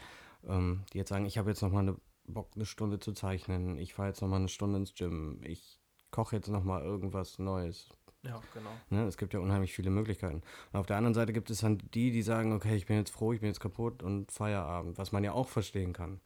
Ähm, 0.47 0.85
die 0.93 0.99
jetzt 0.99 1.09
sagen, 1.09 1.27
ich 1.27 1.39
habe 1.39 1.51
jetzt 1.51 1.63
nochmal 1.63 1.83
eine 1.83 1.97
Bock, 2.27 2.51
eine 2.55 2.67
Stunde 2.67 2.99
zu 2.99 3.13
zeichnen. 3.13 3.79
Ich 3.79 3.95
fahre 3.95 4.09
jetzt 4.09 4.21
nochmal 4.21 4.41
eine 4.41 4.49
Stunde 4.49 4.79
ins 4.79 4.95
Gym. 4.95 5.41
Ich 5.45 5.81
koche 6.11 6.37
jetzt 6.37 6.49
nochmal 6.49 6.83
irgendwas 6.83 7.39
Neues. 7.39 7.89
Ja, 8.23 8.41
genau. 8.53 8.71
Ne, 8.91 9.07
es 9.07 9.17
gibt 9.17 9.33
ja 9.33 9.41
unheimlich 9.41 9.73
viele 9.73 9.91
Möglichkeiten. 9.91 10.43
Und 10.73 10.79
auf 10.79 10.87
der 10.87 10.97
anderen 10.97 11.15
Seite 11.15 11.33
gibt 11.33 11.51
es 11.51 11.61
dann 11.61 11.79
die, 11.95 12.11
die 12.11 12.23
sagen, 12.23 12.53
okay, 12.53 12.75
ich 12.75 12.87
bin 12.87 12.97
jetzt 12.97 13.11
froh, 13.11 13.33
ich 13.33 13.41
bin 13.41 13.49
jetzt 13.49 13.61
kaputt 13.61 14.03
und 14.03 14.33
Feierabend, 14.33 14.99
was 14.99 15.13
man 15.13 15.23
ja 15.23 15.33
auch 15.33 15.49
verstehen 15.49 15.93
kann. 15.93 16.21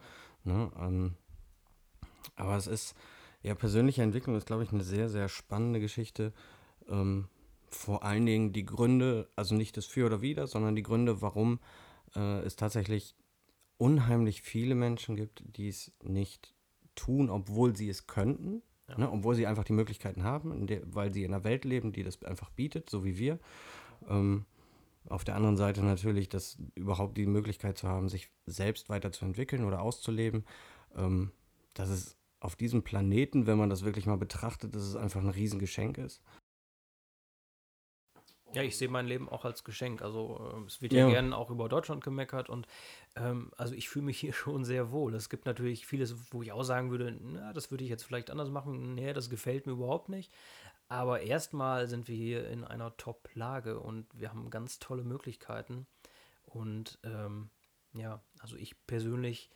Ne? 0.44 0.70
Ähm, 0.78 1.14
aber 2.34 2.56
es 2.56 2.66
ist, 2.66 2.94
ja, 3.42 3.54
persönliche 3.54 4.02
Entwicklung 4.02 4.36
ist, 4.36 4.46
glaube 4.46 4.62
ich, 4.62 4.72
eine 4.72 4.84
sehr, 4.84 5.08
sehr 5.08 5.28
spannende 5.28 5.80
Geschichte. 5.80 6.32
Ähm, 6.88 7.28
vor 7.68 8.02
allen 8.04 8.26
Dingen 8.26 8.52
die 8.52 8.64
Gründe, 8.64 9.28
also 9.36 9.54
nicht 9.54 9.76
das 9.76 9.86
Für 9.86 10.06
oder 10.06 10.22
Wider, 10.22 10.46
sondern 10.46 10.76
die 10.76 10.82
Gründe, 10.82 11.20
warum 11.20 11.60
äh, 12.14 12.40
es 12.40 12.56
tatsächlich 12.56 13.14
unheimlich 13.76 14.42
viele 14.42 14.74
Menschen 14.74 15.16
gibt, 15.16 15.42
die 15.56 15.68
es 15.68 15.92
nicht 16.02 16.54
tun, 16.94 17.30
obwohl 17.30 17.74
sie 17.76 17.88
es 17.88 18.06
könnten, 18.06 18.62
ja. 18.92 18.98
ne, 18.98 19.10
obwohl 19.10 19.34
sie 19.34 19.46
einfach 19.46 19.64
die 19.64 19.72
Möglichkeiten 19.72 20.22
haben, 20.22 20.66
der, 20.66 20.82
weil 20.84 21.12
sie 21.12 21.24
in 21.24 21.32
einer 21.32 21.44
Welt 21.44 21.64
leben, 21.64 21.92
die 21.92 22.02
das 22.02 22.22
einfach 22.24 22.50
bietet, 22.50 22.88
so 22.88 23.04
wie 23.04 23.18
wir. 23.18 23.38
Ähm, 24.08 24.44
auf 25.08 25.24
der 25.24 25.34
anderen 25.34 25.56
Seite 25.56 25.82
natürlich, 25.82 26.28
dass 26.28 26.58
überhaupt 26.74 27.16
die 27.16 27.26
Möglichkeit 27.26 27.76
zu 27.76 27.88
haben, 27.88 28.08
sich 28.08 28.30
selbst 28.46 28.88
weiterzuentwickeln 28.88 29.64
oder 29.64 29.82
auszuleben, 29.82 30.44
ähm, 30.96 31.32
das 31.74 31.90
ist 31.90 32.16
auf 32.38 32.56
diesem 32.56 32.82
Planeten, 32.82 33.46
wenn 33.46 33.58
man 33.58 33.70
das 33.70 33.84
wirklich 33.84 34.06
mal 34.06 34.16
betrachtet, 34.16 34.74
dass 34.74 34.82
es 34.82 34.96
einfach 34.96 35.20
ein 35.20 35.28
Riesengeschenk 35.28 35.98
ist. 35.98 36.22
Ja, 38.54 38.62
ich 38.62 38.76
sehe 38.76 38.88
mein 38.88 39.06
Leben 39.06 39.28
auch 39.28 39.44
als 39.44 39.64
Geschenk. 39.64 40.02
Also 40.02 40.54
äh, 40.54 40.66
es 40.66 40.82
wird 40.82 40.92
ja, 40.92 41.06
ja 41.06 41.10
gerne 41.10 41.36
auch 41.36 41.50
über 41.50 41.68
Deutschland 41.68 42.04
gemeckert 42.04 42.48
und 42.48 42.66
ähm, 43.16 43.50
also 43.56 43.74
ich 43.74 43.88
fühle 43.88 44.06
mich 44.06 44.18
hier 44.18 44.32
schon 44.32 44.64
sehr 44.64 44.92
wohl. 44.92 45.14
Es 45.14 45.28
gibt 45.28 45.46
natürlich 45.46 45.86
vieles, 45.86 46.14
wo 46.32 46.42
ich 46.42 46.52
auch 46.52 46.64
sagen 46.64 46.90
würde, 46.90 47.16
na, 47.20 47.52
das 47.52 47.70
würde 47.70 47.84
ich 47.84 47.90
jetzt 47.90 48.04
vielleicht 48.04 48.30
anders 48.30 48.50
machen. 48.50 48.94
Nee, 48.94 49.12
das 49.12 49.30
gefällt 49.30 49.66
mir 49.66 49.72
überhaupt 49.72 50.08
nicht. 50.08 50.32
Aber 50.88 51.20
erstmal 51.20 51.86
sind 51.88 52.08
wir 52.08 52.16
hier 52.16 52.48
in 52.48 52.64
einer 52.64 52.96
Top-Lage 52.98 53.80
und 53.80 54.06
wir 54.12 54.28
haben 54.28 54.50
ganz 54.50 54.78
tolle 54.78 55.04
Möglichkeiten. 55.04 55.86
Und 56.44 56.98
ähm, 57.02 57.48
ja, 57.94 58.20
also 58.40 58.56
ich 58.56 58.86
persönlich 58.86 59.50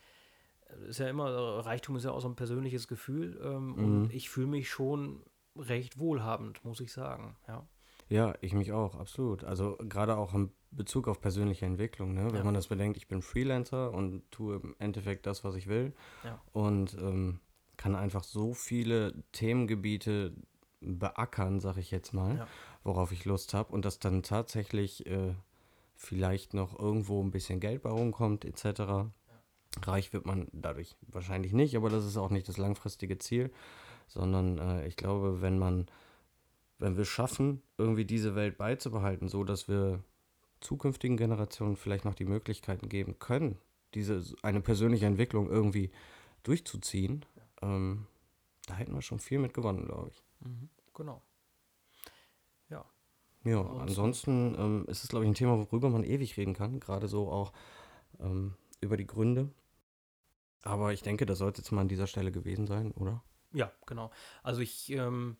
ist 0.88 0.98
ja 0.98 1.08
immer, 1.08 1.64
Reichtum 1.64 1.96
ist 1.96 2.04
ja 2.04 2.12
auch 2.12 2.20
so 2.20 2.28
ein 2.28 2.36
persönliches 2.36 2.88
Gefühl 2.88 3.40
ähm, 3.42 3.66
mhm. 3.66 3.84
und 3.84 4.14
ich 4.14 4.28
fühle 4.28 4.48
mich 4.48 4.68
schon 4.68 5.22
recht 5.56 5.98
wohlhabend, 5.98 6.64
muss 6.64 6.80
ich 6.80 6.92
sagen, 6.92 7.36
ja. 7.48 7.66
Ja, 8.08 8.34
ich 8.40 8.52
mich 8.52 8.72
auch, 8.72 8.94
absolut. 8.94 9.44
Also 9.44 9.76
gerade 9.78 10.16
auch 10.16 10.34
in 10.34 10.50
Bezug 10.70 11.08
auf 11.08 11.20
persönliche 11.20 11.66
Entwicklung, 11.66 12.14
ne? 12.14 12.26
wenn 12.26 12.36
ja. 12.36 12.44
man 12.44 12.54
das 12.54 12.68
bedenkt, 12.68 12.96
ich 12.96 13.08
bin 13.08 13.22
Freelancer 13.22 13.92
und 13.92 14.30
tue 14.30 14.56
im 14.56 14.76
Endeffekt 14.78 15.26
das, 15.26 15.42
was 15.42 15.56
ich 15.56 15.66
will 15.66 15.92
ja. 16.22 16.40
und 16.52 16.94
ähm, 17.00 17.40
kann 17.76 17.94
einfach 17.94 18.22
so 18.22 18.54
viele 18.54 19.14
Themengebiete 19.32 20.34
beackern, 20.80 21.60
sag 21.60 21.78
ich 21.78 21.90
jetzt 21.90 22.12
mal, 22.12 22.36
ja. 22.36 22.46
worauf 22.84 23.12
ich 23.12 23.24
Lust 23.24 23.54
habe 23.54 23.72
und 23.72 23.84
dass 23.84 23.98
dann 23.98 24.22
tatsächlich 24.22 25.06
äh, 25.06 25.34
vielleicht 25.94 26.54
noch 26.54 26.78
irgendwo 26.78 27.22
ein 27.22 27.30
bisschen 27.30 27.60
Geld 27.60 27.82
bei 27.82 27.90
rumkommt, 27.90 28.44
etc. 28.44 29.08
Reich 29.82 30.12
wird 30.12 30.26
man 30.26 30.48
dadurch 30.52 30.96
wahrscheinlich 31.08 31.52
nicht, 31.52 31.76
aber 31.76 31.90
das 31.90 32.04
ist 32.04 32.16
auch 32.16 32.30
nicht 32.30 32.48
das 32.48 32.58
langfristige 32.58 33.18
Ziel, 33.18 33.50
sondern 34.06 34.58
äh, 34.58 34.86
ich 34.86 34.96
glaube, 34.96 35.40
wenn 35.40 35.58
man, 35.58 35.86
wenn 36.78 36.96
wir 36.96 37.04
schaffen, 37.04 37.62
irgendwie 37.78 38.04
diese 38.04 38.34
Welt 38.34 38.58
beizubehalten, 38.58 39.28
so 39.28 39.44
dass 39.44 39.68
wir 39.68 40.02
zukünftigen 40.60 41.16
Generationen 41.16 41.76
vielleicht 41.76 42.04
noch 42.04 42.14
die 42.14 42.24
Möglichkeiten 42.24 42.88
geben 42.88 43.18
können, 43.18 43.58
diese 43.94 44.22
eine 44.42 44.60
persönliche 44.60 45.06
Entwicklung 45.06 45.48
irgendwie 45.48 45.90
durchzuziehen, 46.42 47.24
ähm, 47.62 48.06
da 48.66 48.74
hätten 48.74 48.94
wir 48.94 49.02
schon 49.02 49.20
viel 49.20 49.38
mit 49.38 49.54
gewonnen, 49.54 49.84
glaube 49.84 50.10
ich. 50.10 50.22
Mhm, 50.40 50.68
genau. 50.94 51.22
Ja. 52.68 52.84
Ja, 53.44 53.62
ansonsten 53.62 54.54
ähm, 54.58 54.84
ist 54.88 55.04
es, 55.04 55.08
glaube 55.08 55.24
ich, 55.24 55.30
ein 55.30 55.34
Thema, 55.34 55.58
worüber 55.58 55.88
man 55.88 56.04
ewig 56.04 56.36
reden 56.36 56.54
kann, 56.54 56.80
gerade 56.80 57.08
so 57.08 57.30
auch 57.30 57.52
ähm, 58.18 58.54
über 58.80 58.96
die 58.96 59.06
Gründe. 59.06 59.50
Aber 60.62 60.92
ich 60.92 61.02
denke, 61.02 61.26
das 61.26 61.38
sollte 61.38 61.62
jetzt 61.62 61.70
mal 61.70 61.82
an 61.82 61.88
dieser 61.88 62.08
Stelle 62.08 62.32
gewesen 62.32 62.66
sein, 62.66 62.90
oder? 62.92 63.22
Ja, 63.52 63.70
genau. 63.86 64.10
Also 64.42 64.60
ich 64.60 64.90
ähm, 64.90 65.36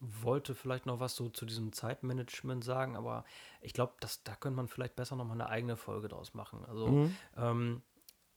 wollte 0.00 0.54
vielleicht 0.54 0.86
noch 0.86 1.00
was 1.00 1.16
so 1.16 1.28
zu 1.28 1.46
diesem 1.46 1.72
Zeitmanagement 1.72 2.64
sagen, 2.64 2.96
aber 2.96 3.24
ich 3.60 3.72
glaube, 3.72 3.94
da 4.24 4.34
könnte 4.34 4.56
man 4.56 4.68
vielleicht 4.68 4.96
besser 4.96 5.16
noch 5.16 5.24
mal 5.24 5.34
eine 5.34 5.48
eigene 5.48 5.76
Folge 5.76 6.08
draus 6.08 6.34
machen. 6.34 6.64
Also 6.66 6.88
mhm. 6.88 7.16
ähm, 7.36 7.82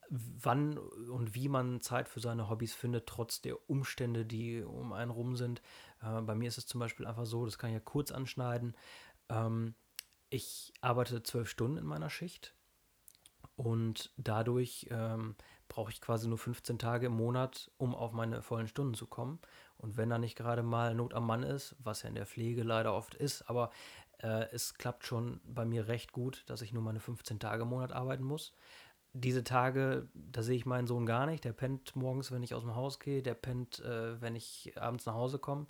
wann 0.10 0.78
und 0.78 1.36
wie 1.36 1.50
man 1.50 1.82
Zeit 1.82 2.10
für 2.10 2.20
seine 2.20 2.50
Hobbys 2.50 2.74
findet, 2.74 3.08
trotz 3.08 3.42
der 3.42 3.70
Umstände, 3.70 4.26
die 4.26 4.64
um 4.64 4.94
einen 4.94 5.12
rum 5.12 5.36
sind. 5.36 5.62
Äh, 6.02 6.22
bei 6.22 6.36
mir 6.36 6.48
ist 6.48 6.58
es 6.58 6.66
zum 6.66 6.80
Beispiel 6.80 7.06
einfach 7.06 7.26
so, 7.26 7.46
das 7.46 7.58
kann 7.58 7.70
ich 7.70 7.76
ja 7.76 7.80
kurz 7.80 8.12
anschneiden. 8.12 8.76
Ähm, 9.30 9.76
ich 10.30 10.74
arbeite 10.82 11.24
zwölf 11.24 11.50
Stunden 11.50 11.78
in 11.78 11.86
meiner 11.86 12.10
Schicht 12.10 12.56
und 13.60 14.14
dadurch 14.16 14.88
ähm, 14.90 15.36
brauche 15.68 15.92
ich 15.92 16.00
quasi 16.00 16.30
nur 16.30 16.38
15 16.38 16.80
Tage 16.80 17.08
im 17.08 17.12
Monat, 17.12 17.70
um 17.78 17.94
auf 17.94 18.14
meine 18.14 18.42
vollen 18.42 18.70
Stunden 18.70 18.94
zu 18.94 19.06
kommen. 19.06 19.38
Und 19.76 19.98
wenn 19.98 20.10
da 20.10 20.18
nicht 20.18 20.38
gerade 20.38 20.64
mal 20.64 20.96
Not 20.96 21.14
am 21.14 21.28
Mann 21.28 21.44
ist, 21.44 21.76
was 21.78 22.04
ja 22.04 22.08
in 22.08 22.16
der 22.16 22.26
Pflege 22.26 22.64
leider 22.64 22.94
oft 22.94 23.16
ist, 23.16 23.50
aber 23.50 23.70
äh, 24.20 24.46
es 24.54 24.76
klappt 24.76 25.06
schon 25.06 25.42
bei 25.44 25.66
mir 25.66 25.90
recht 25.90 26.14
gut, 26.14 26.46
dass 26.48 26.62
ich 26.62 26.72
nur 26.72 26.82
meine 26.82 27.02
15 27.02 27.38
Tage 27.38 27.64
im 27.64 27.70
Monat 27.70 27.92
arbeiten 27.92 28.24
muss. 28.24 28.54
diese 29.14 29.44
Tage, 29.44 30.08
da 30.14 30.42
sehe 30.42 30.56
ich 30.56 30.66
meinen 30.66 30.88
Sohn 30.88 31.06
gar 31.06 31.26
nicht. 31.26 31.44
Der 31.44 31.52
pennt 31.54 31.98
morgens, 31.98 32.32
wenn 32.32 32.44
ich 32.44 32.54
aus 32.56 32.64
dem 32.64 32.76
Haus 32.76 33.00
gehe, 33.00 33.22
der 33.22 33.34
pennt, 33.34 33.80
äh, 33.82 34.22
wenn 34.22 34.38
ich 34.38 34.74
abends 34.78 35.06
nach 35.06 35.16
Hause 35.16 35.38
komme. 35.38 35.68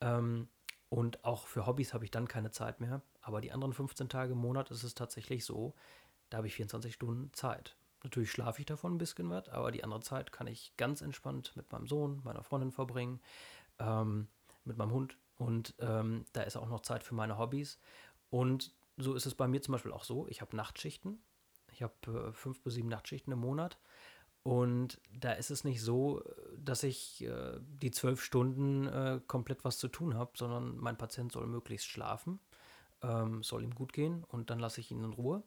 Ähm, 0.00 0.48
und 0.88 1.24
auch 1.24 1.48
für 1.48 1.66
Hobbys 1.66 1.94
habe 1.94 2.04
ich 2.04 2.12
dann 2.12 2.28
keine 2.28 2.52
Zeit 2.52 2.80
mehr. 2.80 3.02
Aber 3.22 3.40
die 3.40 3.50
anderen 3.50 3.72
15 3.72 4.08
Tage 4.08 4.32
im 4.34 4.38
Monat 4.38 4.70
ist 4.70 4.84
es 4.84 4.94
tatsächlich 4.94 5.44
so, 5.44 5.74
da 6.34 6.38
habe 6.38 6.48
ich 6.48 6.56
24 6.56 6.92
Stunden 6.92 7.32
Zeit. 7.32 7.76
Natürlich 8.02 8.32
schlafe 8.32 8.58
ich 8.58 8.66
davon 8.66 8.96
ein 8.96 8.98
bisschen 8.98 9.30
was, 9.30 9.48
aber 9.50 9.70
die 9.70 9.84
andere 9.84 10.00
Zeit 10.00 10.32
kann 10.32 10.48
ich 10.48 10.76
ganz 10.76 11.00
entspannt 11.00 11.52
mit 11.54 11.70
meinem 11.70 11.86
Sohn, 11.86 12.20
meiner 12.24 12.42
Freundin 12.42 12.72
verbringen, 12.72 13.20
ähm, 13.78 14.26
mit 14.64 14.76
meinem 14.76 14.90
Hund. 14.90 15.16
Und 15.36 15.74
ähm, 15.78 16.24
da 16.32 16.42
ist 16.42 16.56
auch 16.56 16.68
noch 16.68 16.80
Zeit 16.80 17.04
für 17.04 17.14
meine 17.14 17.38
Hobbys. 17.38 17.78
Und 18.30 18.74
so 18.96 19.14
ist 19.14 19.26
es 19.26 19.36
bei 19.36 19.46
mir 19.46 19.62
zum 19.62 19.72
Beispiel 19.72 19.92
auch 19.92 20.02
so. 20.02 20.26
Ich 20.26 20.40
habe 20.40 20.56
Nachtschichten. 20.56 21.22
Ich 21.72 21.84
habe 21.84 21.94
äh, 22.08 22.32
fünf 22.32 22.60
bis 22.62 22.74
sieben 22.74 22.88
Nachtschichten 22.88 23.32
im 23.32 23.38
Monat. 23.38 23.78
Und 24.42 25.00
da 25.12 25.34
ist 25.34 25.52
es 25.52 25.62
nicht 25.62 25.82
so, 25.82 26.20
dass 26.58 26.82
ich 26.82 27.22
äh, 27.22 27.60
die 27.80 27.92
zwölf 27.92 28.20
Stunden 28.20 28.88
äh, 28.88 29.20
komplett 29.28 29.64
was 29.64 29.78
zu 29.78 29.86
tun 29.86 30.16
habe, 30.16 30.32
sondern 30.34 30.78
mein 30.78 30.98
Patient 30.98 31.30
soll 31.30 31.46
möglichst 31.46 31.86
schlafen, 31.86 32.40
ähm, 33.02 33.44
soll 33.44 33.62
ihm 33.62 33.76
gut 33.76 33.92
gehen 33.92 34.24
und 34.24 34.50
dann 34.50 34.58
lasse 34.58 34.80
ich 34.80 34.90
ihn 34.90 35.04
in 35.04 35.12
Ruhe. 35.12 35.44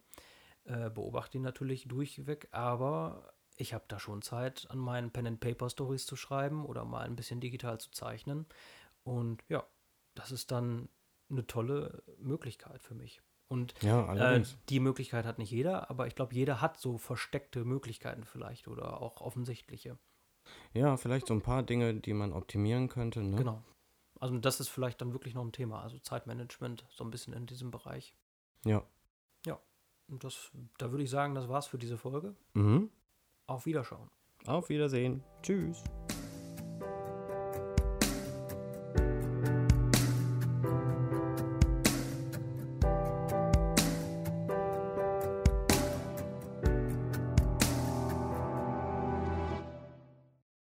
Äh, 0.64 0.90
beobachte 0.90 1.38
ihn 1.38 1.42
natürlich 1.42 1.88
durchweg, 1.88 2.48
aber 2.50 3.32
ich 3.56 3.74
habe 3.74 3.84
da 3.88 3.98
schon 3.98 4.22
Zeit, 4.22 4.66
an 4.70 4.78
meinen 4.78 5.10
Pen-and-Paper-Stories 5.10 6.06
zu 6.06 6.16
schreiben 6.16 6.64
oder 6.64 6.84
mal 6.84 7.04
ein 7.04 7.16
bisschen 7.16 7.40
digital 7.40 7.78
zu 7.80 7.90
zeichnen. 7.90 8.46
Und 9.02 9.42
ja, 9.48 9.66
das 10.14 10.30
ist 10.30 10.50
dann 10.52 10.88
eine 11.30 11.46
tolle 11.46 12.02
Möglichkeit 12.18 12.82
für 12.82 12.94
mich. 12.94 13.22
Und 13.48 13.74
ja, 13.82 14.34
äh, 14.34 14.44
die 14.68 14.80
Möglichkeit 14.80 15.24
hat 15.24 15.38
nicht 15.38 15.50
jeder, 15.50 15.90
aber 15.90 16.06
ich 16.06 16.14
glaube, 16.14 16.34
jeder 16.34 16.60
hat 16.60 16.78
so 16.78 16.98
versteckte 16.98 17.64
Möglichkeiten 17.64 18.24
vielleicht 18.24 18.68
oder 18.68 19.00
auch 19.00 19.20
offensichtliche. 19.22 19.98
Ja, 20.74 20.96
vielleicht 20.96 21.26
so 21.26 21.34
ein 21.34 21.42
paar 21.42 21.62
Dinge, 21.62 21.94
die 21.94 22.12
man 22.12 22.32
optimieren 22.32 22.88
könnte. 22.88 23.22
Ne? 23.22 23.36
Genau. 23.36 23.64
Also 24.20 24.36
das 24.38 24.60
ist 24.60 24.68
vielleicht 24.68 25.00
dann 25.00 25.12
wirklich 25.12 25.34
noch 25.34 25.44
ein 25.44 25.52
Thema, 25.52 25.82
also 25.82 25.98
Zeitmanagement 25.98 26.86
so 26.90 27.04
ein 27.04 27.10
bisschen 27.10 27.32
in 27.32 27.46
diesem 27.46 27.70
Bereich. 27.70 28.14
Ja. 28.64 28.84
Das, 30.08 30.50
da 30.78 30.90
würde 30.90 31.04
ich 31.04 31.10
sagen, 31.10 31.34
das 31.34 31.48
war's 31.48 31.66
für 31.66 31.78
diese 31.78 31.98
Folge. 31.98 32.34
Mhm. 32.54 32.90
Auf 33.46 33.66
Wiederschauen. 33.66 34.08
Auf 34.46 34.68
Wiedersehen. 34.68 35.22
Tschüss. 35.42 35.82